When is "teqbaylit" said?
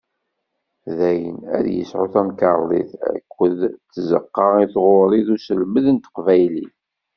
5.97-6.75